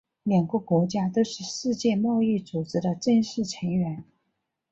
[0.23, 4.03] 两个国家都是世界贸易组织的正式成员。